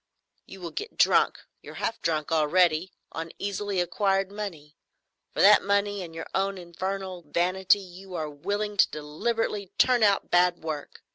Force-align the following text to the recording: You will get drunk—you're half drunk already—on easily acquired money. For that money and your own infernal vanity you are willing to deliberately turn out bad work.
You 0.47 0.61
will 0.61 0.71
get 0.71 0.97
drunk—you're 0.97 1.75
half 1.75 2.01
drunk 2.01 2.31
already—on 2.31 3.29
easily 3.37 3.79
acquired 3.79 4.31
money. 4.31 4.75
For 5.31 5.41
that 5.41 5.61
money 5.63 6.01
and 6.01 6.15
your 6.15 6.25
own 6.33 6.57
infernal 6.57 7.21
vanity 7.27 7.77
you 7.81 8.15
are 8.15 8.27
willing 8.27 8.77
to 8.77 8.89
deliberately 8.89 9.71
turn 9.77 10.01
out 10.01 10.31
bad 10.31 10.63
work. 10.63 11.03